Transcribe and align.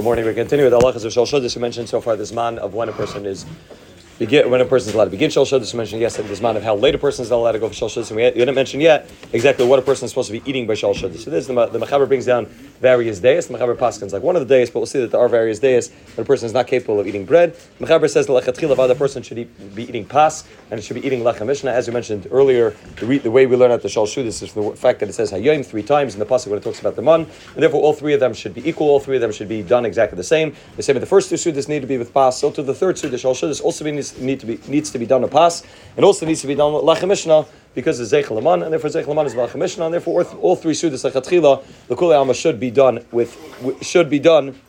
Good 0.00 0.04
morning. 0.04 0.24
We 0.24 0.32
continue 0.32 0.64
with 0.64 0.72
halachas 0.72 1.04
of 1.04 1.12
shudas. 1.12 1.54
We 1.54 1.60
mentioned 1.60 1.90
so 1.90 2.00
far 2.00 2.16
this 2.16 2.32
man 2.32 2.58
of 2.58 2.72
when 2.72 2.88
a 2.88 2.92
person 2.92 3.26
is 3.26 3.44
when 4.20 4.60
a 4.60 4.66
person 4.66 4.90
is 4.90 4.94
allowed 4.94 5.06
to 5.06 5.10
begin 5.10 5.30
shal 5.30 5.46
shudas. 5.46 5.72
We 5.72 5.78
mentioned 5.78 6.02
yesterday 6.02 6.28
this 6.28 6.42
man 6.42 6.54
of 6.54 6.62
how 6.62 6.76
late 6.76 6.94
a 6.94 6.98
person 6.98 7.22
is 7.22 7.30
allowed 7.30 7.52
to 7.52 7.58
go 7.58 7.68
for 7.68 7.74
shal. 7.74 7.90
And 7.90 8.16
we, 8.16 8.30
didn't 8.30 8.54
mention 8.54 8.80
yet 8.80 9.10
exactly 9.32 9.66
what 9.66 9.78
a 9.78 9.82
person 9.82 10.04
is 10.04 10.10
supposed 10.10 10.30
to 10.30 10.38
be 10.38 10.42
eating 10.48 10.66
by 10.66 10.74
shal 10.74 10.92
shudas. 10.92 11.20
So 11.20 11.30
this 11.30 11.46
the 11.46 11.66
the 11.66 11.78
mechaber 11.78 12.06
brings 12.06 12.26
down 12.26 12.44
various 12.80 13.18
days. 13.18 13.46
The 13.46 13.56
mechaber 13.56 13.74
paskins 13.74 14.12
like 14.12 14.22
one 14.22 14.36
of 14.36 14.46
the 14.46 14.54
days, 14.54 14.68
but 14.68 14.80
we'll 14.80 14.86
see 14.86 15.00
that 15.00 15.10
there 15.12 15.20
are 15.20 15.28
various 15.28 15.58
days 15.58 15.90
when 16.14 16.24
a 16.24 16.26
person 16.26 16.44
is 16.44 16.52
not 16.52 16.66
capable 16.66 17.00
of 17.00 17.06
eating 17.06 17.24
bread. 17.24 17.56
The 17.78 17.86
mechaber 17.86 18.10
says 18.10 18.26
the 18.26 18.34
lechatchila 18.34 18.88
the 18.88 18.94
person 18.94 19.22
should 19.22 19.38
eat, 19.38 19.74
be 19.74 19.84
eating 19.84 20.04
pas 20.04 20.44
and 20.70 20.84
should 20.84 20.94
be 20.94 21.06
eating 21.06 21.20
lechem 21.20 21.46
mishnah. 21.46 21.70
As 21.70 21.88
we 21.88 21.94
mentioned 21.94 22.28
earlier, 22.30 22.76
the, 22.96 23.06
re, 23.06 23.18
the 23.18 23.30
way 23.30 23.46
we 23.46 23.56
learn 23.56 23.70
out 23.70 23.80
the 23.80 23.88
shal 23.88 24.06
shudas 24.06 24.42
is 24.42 24.52
the 24.52 24.76
fact 24.76 25.00
that 25.00 25.08
it 25.08 25.14
says 25.14 25.32
hayom 25.32 25.64
three 25.64 25.82
times 25.82 26.12
in 26.12 26.20
the 26.20 26.26
pasuk 26.26 26.48
when 26.48 26.58
it 26.58 26.62
talks 26.62 26.80
about 26.80 26.94
the 26.94 27.02
man, 27.02 27.26
and 27.54 27.62
therefore 27.62 27.80
all 27.80 27.94
three 27.94 28.12
of 28.12 28.20
them 28.20 28.34
should 28.34 28.52
be 28.52 28.68
equal. 28.68 28.88
All 28.88 29.00
three 29.00 29.16
of 29.16 29.22
them 29.22 29.32
should 29.32 29.48
be 29.48 29.62
done 29.62 29.86
exactly 29.86 30.16
the 30.16 30.24
same. 30.24 30.54
The 30.76 30.82
same 30.82 30.94
with 30.96 31.00
the 31.00 31.06
first 31.06 31.30
two 31.30 31.36
sudas 31.36 31.68
need 31.68 31.80
to 31.80 31.86
be 31.86 31.96
with 31.96 32.12
pas. 32.12 32.38
So 32.38 32.50
to 32.50 32.62
the 32.62 32.74
third 32.74 32.96
sudas 32.96 33.20
shal 33.20 33.34
shudas 33.34 33.62
also 33.62 33.84
be, 33.84 33.92
needs, 33.92 34.09
need 34.18 34.40
to 34.40 34.46
be 34.46 34.60
needs 34.68 34.90
to 34.90 34.98
be 34.98 35.06
done 35.06 35.22
with 35.22 35.30
pas, 35.30 35.62
and 35.96 36.04
also 36.04 36.26
needs 36.26 36.40
to 36.40 36.46
be 36.46 36.54
done 36.54 36.72
with 36.72 36.82
lechem 36.82 37.08
mishnah 37.08 37.46
because 37.74 38.00
it's 38.00 38.12
Zeichel 38.12 38.38
Aman, 38.38 38.62
and 38.62 38.72
therefore 38.72 38.90
Zeichel 38.90 39.10
Aman 39.10 39.26
is 39.26 39.34
Malachim 39.34 39.56
Mishnah, 39.56 39.84
and 39.84 39.94
therefore 39.94 40.24
all 40.24 40.56
three 40.56 40.74
Sudas 40.74 41.02
the 41.02 41.96
Kule 41.96 42.12
Alma 42.12 42.34
should 42.34 42.58
be 42.58 42.70
done 42.70 43.04
with, 43.12 43.38
should 43.80 44.10
be 44.10 44.18
done 44.18 44.60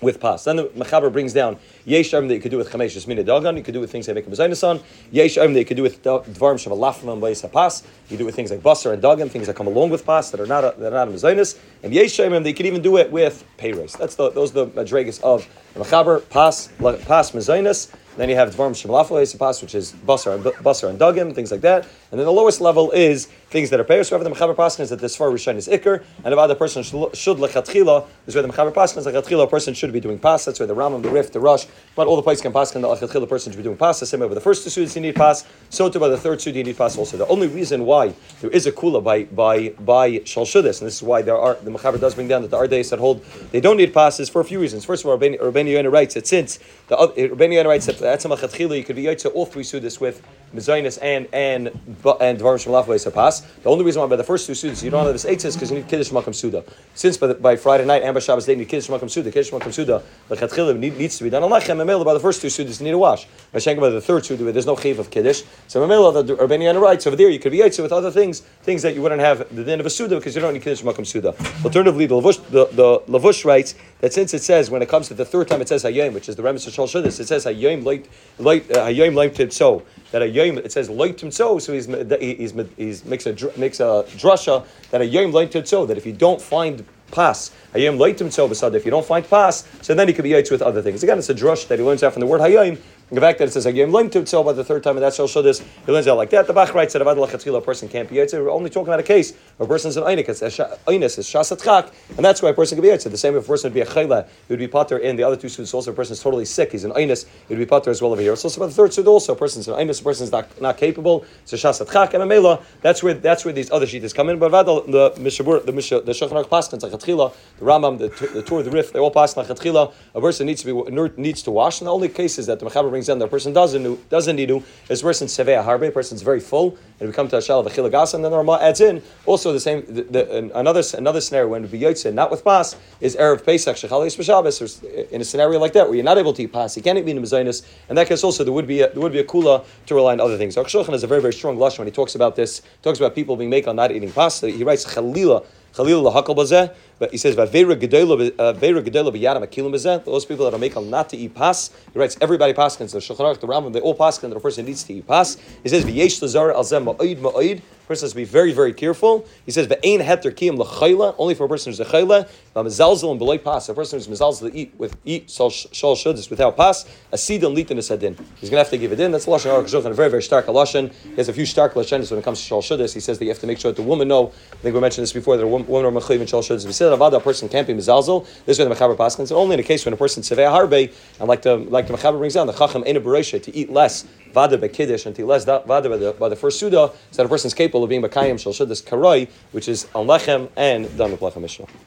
with 0.00 0.20
pas. 0.20 0.44
Then 0.44 0.56
the 0.56 0.64
Mechaber 0.64 1.12
brings 1.12 1.32
down 1.32 1.56
Yesh 1.84 2.10
that 2.10 2.28
you 2.28 2.40
could 2.40 2.50
do 2.50 2.58
with 2.58 2.70
Chamesh 2.70 3.06
Mina 3.06 3.24
Dagan, 3.24 3.56
you 3.56 3.62
could 3.62 3.74
do 3.74 3.80
with 3.80 3.90
things 3.90 4.06
that 4.06 4.14
make 4.14 4.26
a 4.26 4.30
Mezainis 4.30 4.66
on. 4.66 4.80
Yesh 5.10 5.36
that 5.36 5.50
you 5.50 5.64
could 5.64 5.76
do 5.76 5.82
with 5.82 6.02
Dvarm 6.02 6.56
Shavalafim 6.56 7.12
and 7.12 7.22
Bayis 7.22 7.50
Pas. 7.50 7.82
You 8.08 8.16
do 8.16 8.24
with 8.24 8.34
things 8.34 8.50
like 8.50 8.60
Basar 8.60 8.92
and 8.92 9.02
Dagan, 9.02 9.30
things 9.30 9.46
that 9.46 9.56
come 9.56 9.66
along 9.66 9.90
with 9.90 10.04
pas 10.04 10.30
that 10.30 10.40
are 10.40 10.46
not 10.46 10.64
a, 10.64 10.74
that 10.78 10.92
are 10.92 11.06
not 11.06 11.08
a 11.08 11.10
Mezainis. 11.12 11.58
And 11.82 11.92
Yesh 11.92 12.16
that 12.16 12.46
you 12.46 12.54
could 12.54 12.66
even 12.66 12.82
do 12.82 12.96
it 12.96 13.10
with 13.10 13.44
Payres. 13.58 13.96
That's 13.96 14.16
the, 14.16 14.30
those 14.30 14.50
are 14.56 14.66
the 14.66 14.84
Madregas 14.84 15.22
of 15.22 15.48
the 15.74 15.80
Mechaber, 15.80 16.28
pas, 16.28 16.68
pas 16.78 17.30
Mezainis. 17.32 17.94
Then 18.16 18.28
you 18.28 18.36
have 18.36 18.54
Dvarm 18.54 18.72
Shemalafel 18.72 19.38
Pas, 19.38 19.60
which 19.60 19.74
is 19.74 19.92
Basar 19.92 20.34
and 20.36 20.44
Basar 20.44 20.88
and 20.88 20.98
Dagim, 20.98 21.34
things 21.34 21.50
like 21.50 21.62
that. 21.62 21.84
And 22.10 22.20
then 22.20 22.26
the 22.26 22.32
lowest 22.32 22.60
level 22.60 22.92
is 22.92 23.26
things 23.50 23.70
that 23.70 23.80
are 23.80 23.84
payers. 23.84 24.10
However, 24.10 24.24
the 24.24 24.30
Mechaber 24.30 24.54
Paskin 24.54 24.80
is 24.80 24.90
that 24.90 25.00
this 25.00 25.16
far 25.16 25.28
Rishon 25.28 25.56
is 25.56 25.68
Iker, 25.68 26.04
and 26.24 26.32
if 26.32 26.38
other 26.38 26.54
person 26.54 26.82
should 26.82 27.38
lechatchila, 27.38 28.06
is 28.26 28.34
where 28.34 28.42
the 28.42 28.48
Mechaber 28.48 28.72
Paskin 28.72 28.98
is 28.98 29.06
lechatchila, 29.06 29.44
a 29.44 29.46
person 29.46 29.74
should 29.74 29.92
be 29.92 30.00
doing 30.00 30.18
pas. 30.18 30.44
That's 30.44 30.60
where 30.60 30.66
the 30.66 30.74
Rambam, 30.74 31.02
the 31.02 31.10
Rif, 31.10 31.32
the 31.32 31.40
Rush, 31.40 31.66
but 31.96 32.06
all 32.06 32.16
the 32.16 32.22
places 32.22 32.42
can 32.42 32.52
paskin 32.52 32.80
the 32.82 32.88
lechatchila 32.88 33.28
person 33.28 33.52
should 33.52 33.58
be 33.58 33.64
doing 33.64 33.76
pas. 33.76 33.98
The 34.00 34.06
same 34.06 34.20
way 34.20 34.26
with 34.26 34.36
the 34.36 34.40
first 34.40 34.64
two 34.64 34.70
suits 34.70 34.94
you 34.94 35.02
need 35.02 35.16
pas, 35.16 35.44
so 35.70 35.88
too 35.88 35.98
by 35.98 36.08
the 36.08 36.16
third 36.16 36.40
suit 36.40 36.54
you 36.54 36.64
need 36.64 36.76
pas 36.76 36.96
also. 36.96 37.16
The 37.16 37.26
only 37.26 37.48
reason 37.48 37.84
why 37.84 38.14
there 38.40 38.50
is 38.50 38.66
a 38.66 38.72
kula 38.72 39.02
by 39.02 39.24
by 39.24 39.70
by 39.70 40.10
Shalshudis, 40.20 40.80
and 40.80 40.86
this 40.86 40.96
is 40.96 41.02
why 41.02 41.22
there 41.22 41.38
are 41.38 41.54
the 41.54 41.70
Mechaber 41.70 42.00
does 42.00 42.14
bring 42.14 42.28
down 42.28 42.42
that 42.42 42.50
there 42.50 42.60
are 42.60 42.68
days 42.68 42.90
that 42.90 42.98
hold 42.98 43.24
they 43.50 43.60
don't 43.60 43.76
need 43.76 43.92
pas 43.92 44.20
is 44.20 44.28
for 44.28 44.40
a 44.40 44.44
few 44.44 44.60
reasons. 44.60 44.84
First 44.84 45.04
of 45.04 45.10
all, 45.10 45.18
Rabbeinu 45.18 45.72
Yonah 45.72 45.90
writes 45.90 46.14
that 46.14 46.26
since 46.26 46.58
the 46.88 46.96
Rabbeinu 46.96 47.54
Yonah 47.54 47.68
writes 47.68 47.86
that 47.86 48.03
that's 48.10 48.24
a 48.24 48.28
lechatchila 48.28 48.76
you 48.76 48.84
could 48.84 48.96
be 48.96 49.04
yaitza 49.04 49.32
all 49.34 49.46
three 49.46 49.62
sudas 49.62 50.00
with 50.00 50.22
mezainis 50.54 50.98
and 51.02 51.26
and 51.32 51.68
and 51.68 52.38
dvarim 52.38 52.60
shemalaf 52.60 53.14
pas. 53.14 53.40
The 53.40 53.70
only 53.70 53.84
reason 53.84 54.02
why 54.02 54.08
by 54.08 54.16
the 54.16 54.24
first 54.24 54.46
two 54.46 54.52
sudas 54.52 54.82
you 54.82 54.90
don't 54.90 55.04
have 55.04 55.14
this 55.14 55.24
eitzah 55.24 55.46
is 55.46 55.56
because 55.56 55.70
you 55.70 55.78
need 55.78 55.88
kiddush 55.88 56.10
makam 56.10 56.34
suda. 56.34 56.64
Since 56.94 57.16
by, 57.16 57.28
the, 57.28 57.34
by 57.34 57.56
Friday 57.56 57.84
night 57.84 58.02
and 58.02 58.14
by 58.14 58.20
Shabbos 58.20 58.46
day 58.46 58.52
you 58.52 58.58
need 58.58 58.68
kiddush 58.68 58.88
makam 58.88 59.10
suda. 59.10 59.32
Kiddush 59.32 59.50
makam 59.50 59.72
suda 59.72 60.02
lechatchila 60.28 60.78
need, 60.78 60.98
needs 60.98 61.16
to 61.18 61.24
be 61.24 61.30
done. 61.30 61.42
Alechem 61.42 61.76
memela 61.76 62.04
by 62.04 62.14
the 62.14 62.20
first 62.20 62.42
two 62.42 62.48
sudas 62.48 62.78
you 62.78 62.84
need 62.84 62.92
a 62.92 62.98
wash. 62.98 63.26
By 63.52 63.58
Shenka 63.58 63.80
by 63.80 63.88
the 63.88 64.00
third 64.00 64.26
suda 64.26 64.52
there's 64.52 64.66
no 64.66 64.76
chiv 64.76 64.98
of 64.98 65.10
kiddush. 65.10 65.42
So 65.66 65.86
memela 65.86 66.26
the 66.26 66.36
Rabbeinu 66.36 66.80
writes 66.80 67.06
over 67.06 67.16
there 67.16 67.30
you 67.30 67.38
could 67.38 67.52
be 67.52 67.58
yaitza 67.58 67.82
with 67.82 67.92
other 67.92 68.10
things 68.10 68.40
things 68.62 68.82
that 68.82 68.94
you 68.94 69.02
wouldn't 69.02 69.22
have 69.22 69.54
the 69.54 69.64
din 69.64 69.80
of 69.80 69.86
a 69.86 69.90
suda 69.90 70.16
because 70.16 70.34
you 70.34 70.42
don't 70.42 70.52
need 70.52 70.62
kiddush 70.62 70.82
makam 70.82 71.06
suda. 71.06 71.34
Alternatively 71.64 72.06
the 72.06 72.14
Lavush 72.14 72.44
the, 72.50 72.66
the 72.66 73.00
Lavush 73.10 73.44
writes 73.44 73.74
that 74.04 74.12
since 74.12 74.34
it 74.34 74.42
says 74.42 74.70
when 74.70 74.82
it 74.82 74.88
comes 74.90 75.08
to 75.08 75.14
the 75.14 75.24
third 75.24 75.48
time 75.48 75.62
it 75.62 75.68
says 75.68 75.82
hayom 75.82 76.12
which 76.12 76.28
is 76.28 76.36
the 76.36 76.42
remes 76.42 76.66
of 76.66 76.74
Shal 76.74 76.86
Shudas 76.86 77.18
it 77.20 77.26
says 77.26 77.46
hayom 77.46 77.84
light 77.84 78.06
light 78.38 78.70
uh, 78.70 78.84
hayom 78.88 79.14
light 79.14 79.50
so. 79.50 79.82
That 80.10 80.20
a 80.20 80.28
yom 80.28 80.58
it 80.58 80.70
says 80.72 80.90
loy 80.90 81.16
so 81.16 81.58
so 81.58 81.72
he's 81.72 81.86
he's, 81.86 82.52
he's 82.76 83.04
makes 83.06 83.24
a 83.24 83.32
makes 83.58 83.80
a 83.80 84.04
drasha 84.18 84.66
that 84.90 85.08
yom 85.08 85.32
loy 85.32 85.48
so 85.48 85.86
that 85.86 85.96
if 85.96 86.04
you 86.04 86.12
don't 86.12 86.38
find 86.38 86.84
pas 87.12 87.50
hayom 87.72 87.96
loy 87.96 88.14
so 88.14 88.74
if 88.74 88.84
you 88.84 88.90
don't 88.90 89.06
find 89.06 89.26
pass 89.26 89.66
so 89.80 89.94
then 89.94 90.06
he 90.06 90.12
could 90.12 90.24
be 90.24 90.30
yaitz 90.32 90.50
with 90.50 90.60
other 90.60 90.82
things. 90.82 91.02
Again 91.02 91.16
it's 91.16 91.30
a 91.30 91.34
drush 91.34 91.66
that 91.68 91.78
he 91.78 91.84
learns 91.84 92.02
out 92.02 92.12
from 92.12 92.20
the 92.20 92.26
word 92.26 92.42
hayom 92.42 92.78
the 93.10 93.20
fact 93.20 93.38
that 93.38 93.48
it 93.48 93.50
says 93.52 93.66
Hayom 93.66 93.92
Lim 93.92 94.10
to 94.10 94.24
tell 94.24 94.42
by 94.42 94.52
the 94.52 94.64
third 94.64 94.82
time, 94.82 94.96
and 94.96 95.04
that's 95.04 95.16
show 95.16 95.42
this, 95.42 95.62
he 95.86 95.92
learns 95.92 96.06
out 96.06 96.16
like 96.16 96.30
that. 96.30 96.46
The 96.46 96.52
Bach 96.52 96.74
writes 96.74 96.92
that 96.94 97.02
Avad 97.02 97.16
Lachatchila, 97.16 97.58
a 97.58 97.60
person 97.60 97.88
can't 97.88 98.08
be 98.08 98.16
Yitzhak. 98.16 98.42
We're 98.42 98.50
only 98.50 98.70
talking 98.70 98.88
about 98.88 99.00
a 99.00 99.04
case 99.04 99.34
where 99.56 99.66
a 99.66 99.68
person's 99.68 99.96
an 99.96 100.04
Einik, 100.04 100.28
it's 100.28 100.40
Einis, 100.40 101.18
it's 101.18 101.32
Shasat 101.32 101.92
and 102.16 102.24
that's 102.24 102.42
why 102.42 102.50
a 102.50 102.54
person 102.54 102.76
can 102.76 102.82
be 102.82 102.88
Yitzhak. 102.88 103.10
The 103.10 103.18
same 103.18 103.36
if 103.36 103.44
a 103.44 103.46
person 103.46 103.70
would 103.70 103.74
be 103.74 103.80
a 103.80 103.86
Chayla, 103.86 104.26
he 104.26 104.52
would 104.52 104.58
be 104.58 104.68
Pater 104.68 104.98
in 104.98 105.16
the 105.16 105.22
other 105.22 105.36
two 105.36 105.48
students 105.48 105.74
also. 105.74 105.92
A 105.92 105.94
person 105.94 106.14
is 106.14 106.22
totally 106.22 106.44
sick, 106.44 106.72
he's 106.72 106.84
an 106.84 106.92
Einis, 106.92 107.26
he 107.48 107.54
would 107.54 107.58
be 107.58 107.66
Pater 107.66 107.90
as 107.90 108.00
well 108.00 108.12
over 108.12 108.22
here. 108.22 108.32
It's 108.32 108.44
also 108.44 108.60
about 108.60 108.68
the 108.68 108.74
third 108.74 108.92
student 108.92 109.08
also. 109.08 109.34
A 109.34 109.36
person's 109.36 109.68
an 109.68 109.74
Einis, 109.74 110.00
a 110.00 110.04
person's 110.04 110.32
not, 110.32 110.60
not 110.60 110.76
capable, 110.76 111.24
it's 111.42 111.52
a 111.52 111.56
Shasat 111.56 112.14
and 112.14 112.22
a 112.22 112.26
Mela. 112.26 112.62
That's 112.80 113.02
where 113.02 113.14
that's 113.14 113.44
where 113.44 113.54
these 113.54 113.70
other 113.70 113.86
sheets 113.86 114.12
come 114.12 114.28
in. 114.28 114.38
But 114.38 114.52
Avad, 114.52 114.90
the 114.90 115.10
Mishabur, 115.20 115.64
the 115.64 115.72
Misha, 115.72 116.00
the 116.00 116.12
Shachanach 116.12 116.48
Paskins, 116.48 116.80
the 116.80 117.64
Rambam, 117.64 117.98
the, 117.98 118.08
the 118.28 118.42
Tur, 118.42 118.62
the 118.62 118.70
Rif, 118.70 118.92
they 118.92 118.98
all 118.98 119.10
pass 119.10 119.34
Lachatchila. 119.34 119.92
A 120.14 120.20
person 120.20 120.46
needs 120.46 120.62
to 120.62 120.84
be 120.84 121.20
needs 121.20 121.42
to 121.42 121.50
wash, 121.50 121.80
and 121.80 121.86
the 121.86 121.92
only 121.92 122.08
cases 122.08 122.46
that 122.46 122.58
the 122.60 122.66
Mechaber 122.66 122.90
brings 122.94 123.08
down, 123.08 123.18
the 123.18 123.26
person 123.26 123.52
does 123.52 123.72
doesn't 123.72 124.08
doesn't 124.08 124.36
need 124.36 124.46
to 124.46 124.62
is 124.88 125.02
person 125.02 125.26
sevea 125.26 125.64
harbe, 125.64 125.92
person's 125.92 126.22
very 126.22 126.38
full, 126.38 126.78
and 127.00 127.08
we 127.08 127.12
come 127.12 127.26
to 127.28 127.36
a 127.36 127.42
shell 127.42 127.58
of 127.58 127.66
a 127.66 127.70
chilagas, 127.70 128.14
and 128.14 128.24
then 128.24 128.30
the 128.30 128.36
Ramah 128.36 128.60
adds 128.62 128.80
in 128.80 129.02
also 129.26 129.52
the 129.52 129.58
same 129.58 129.84
the, 129.88 130.02
the, 130.02 130.56
another 130.56 130.82
another 130.96 131.20
scenario 131.20 131.48
when 131.48 131.66
be 131.66 131.80
not 132.12 132.30
with 132.30 132.44
pas 132.44 132.76
is 133.00 133.16
erev 133.16 133.44
pesach 133.44 133.76
shechalis 133.76 134.16
b'shabbos 134.16 135.10
in 135.10 135.20
a 135.20 135.24
scenario 135.24 135.58
like 135.58 135.72
that 135.72 135.86
where 135.86 135.96
you're 135.96 136.04
not 136.04 136.18
able 136.18 136.32
to 136.32 136.42
eat 136.44 136.52
pas, 136.52 136.76
you 136.76 136.82
can't 136.82 136.98
eat 136.98 137.08
in 137.08 137.18
mezainis. 137.18 137.66
In 137.88 137.96
that 137.96 138.06
case, 138.06 138.22
also 138.22 138.44
there 138.44 138.52
would 138.52 138.68
be 138.68 138.82
a, 138.82 138.90
there 138.90 139.00
would 139.00 139.12
be 139.12 139.18
a 139.18 139.24
kula 139.24 139.64
to 139.86 139.94
rely 139.94 140.12
on 140.12 140.20
other 140.20 140.38
things. 140.38 140.54
Akshochan 140.54 140.90
has 140.90 141.02
a 141.02 141.08
very 141.08 141.20
very 141.20 141.32
strong 141.32 141.56
lashon 141.56 141.78
when 141.78 141.88
he 141.88 141.92
talks 141.92 142.14
about 142.14 142.36
this. 142.36 142.62
Talks 142.82 143.00
about 143.00 143.16
people 143.16 143.36
being 143.36 143.50
make 143.50 143.66
on 143.66 143.74
not 143.74 143.90
eating 143.90 144.12
pas. 144.12 144.40
He 144.40 144.62
writes 144.62 144.84
chalila 144.84 145.44
Chalil 145.74 146.04
lahakal 146.04 146.36
bazeh, 146.36 146.72
but 146.98 147.10
he 147.10 147.18
says 147.18 147.36
v'avera 147.36 147.76
gedola 147.76 148.32
b'yadam 148.32 149.42
uh, 149.42 149.46
akilim 149.46 149.72
bazeh. 149.72 150.04
Those 150.04 150.24
people 150.24 150.44
that 150.44 150.54
are 150.54 150.58
making 150.58 150.90
not 150.90 151.08
to 151.10 151.16
eat 151.16 151.34
pas, 151.34 151.70
he 151.92 151.98
writes 151.98 152.16
everybody 152.20 152.52
paskins 152.52 152.92
the 152.92 152.98
Shulchan 152.98 153.40
the 153.40 153.46
Rambam, 153.46 153.72
they 153.72 153.80
all 153.80 153.96
paskin 153.96 154.28
that 154.28 154.36
a 154.36 154.40
person 154.40 154.64
needs 154.66 154.84
to 154.84 154.94
eat 154.94 155.06
pas. 155.06 155.36
He 155.62 155.68
says 155.68 155.84
v'yesh 155.84 156.20
lazar 156.22 156.52
al 156.52 156.64
zem 156.64 156.84
ma'oid 156.84 157.18
ma'oid 157.18 157.62
person 157.86 158.06
has 158.06 158.12
to 158.12 158.16
be 158.16 158.24
very, 158.24 158.52
very 158.52 158.72
careful. 158.72 159.26
He 159.44 159.52
says, 159.52 159.66
"Ve'ein 159.66 160.00
heter 160.02 160.32
kiyim 160.32 160.56
lechayla." 160.56 161.14
Only 161.18 161.34
for 161.34 161.44
a 161.44 161.48
person 161.48 161.72
who's 161.72 161.80
a 161.80 161.84
chayla. 161.84 162.28
Mezalzel 162.54 163.10
and 163.10 163.18
beloy 163.18 163.38
pas. 163.38 163.68
A 163.68 163.74
person 163.74 163.98
who's 163.98 164.08
mezalzel 164.08 164.50
to 164.50 164.56
eat 164.56 164.72
with 164.78 164.96
eat 165.04 165.30
shal 165.30 165.50
shudas 165.50 166.30
without 166.30 166.56
pas. 166.56 166.84
A 167.12 167.16
and 167.16 167.56
litin 167.56 167.76
is 167.76 167.88
din. 167.88 168.16
He's 168.36 168.50
going 168.50 168.58
to 168.58 168.64
have 168.64 168.70
to 168.70 168.78
give 168.78 168.92
it 168.92 169.00
in. 169.00 169.12
That's 169.12 169.26
lashon 169.26 169.50
aruch 169.50 169.84
a 169.84 169.94
very, 169.94 170.10
very 170.10 170.22
stark 170.22 170.46
lashon. 170.46 170.92
He 170.92 171.16
has 171.16 171.28
a 171.28 171.32
few 171.32 171.46
stark 171.46 171.74
lashonis 171.74 172.10
when 172.10 172.18
it 172.18 172.24
comes 172.24 172.40
to 172.40 172.46
shal 172.46 172.62
shudas. 172.62 172.94
He 172.94 173.00
says 173.00 173.18
that 173.18 173.24
you 173.24 173.30
have 173.30 173.40
to 173.40 173.46
make 173.46 173.58
sure 173.58 173.70
that 173.70 173.80
the 173.80 173.86
woman 173.86 174.08
know. 174.08 174.32
I 174.52 174.56
think 174.56 174.74
we 174.74 174.80
mentioned 174.80 175.02
this 175.02 175.12
before 175.12 175.36
that 175.36 175.44
a 175.44 175.46
woman 175.46 175.68
or 175.70 175.92
mechayiv 175.92 176.20
in 176.20 176.26
shal 176.26 176.42
shudas. 176.42 176.64
Avada, 176.96 177.14
a 177.14 177.20
person 177.20 177.48
can't 177.48 177.66
be 177.66 177.74
mezalzel. 177.74 178.24
This 178.46 178.58
is 178.58 178.58
where 178.58 178.68
the 178.68 178.74
mechaber 178.74 178.96
paskins. 178.96 179.32
Only 179.32 179.54
in 179.54 179.60
a 179.60 179.64
case 179.64 179.84
when 179.84 179.94
a 179.94 179.96
person 179.96 180.22
sevei 180.22 180.50
harbe 180.50 180.92
and 181.18 181.28
like 181.28 181.42
the 181.42 181.56
like 181.56 181.86
the 181.86 181.94
mechaber 181.94 182.18
brings 182.18 182.34
down 182.34 182.46
the 182.46 182.52
chacham 182.52 182.84
ena 182.86 183.00
to 183.00 183.56
eat 183.56 183.70
less 183.70 184.04
vada 184.32 184.58
bekiddush 184.58 185.06
and 185.06 185.14
to 185.16 185.24
less 185.24 185.44
vada 185.44 185.88
by 185.88 185.96
the, 185.96 186.12
by 186.18 186.28
the 186.28 186.36
first 186.36 186.58
suda, 186.58 186.90
so 187.10 187.22
that 187.22 187.26
a 187.26 187.28
person 187.28 187.46
is 187.46 187.54
capable 187.54 187.84
of 187.84 187.88
being 187.88 188.02
bakayim 188.02 188.38
shal 188.38 188.66
this 188.66 188.82
karai, 188.82 189.28
which 189.52 189.68
is 189.68 189.86
on 189.94 190.06
lechem 190.06 190.48
and 190.56 190.96
done 190.98 191.10
with 191.10 191.20
lechem 191.20 191.44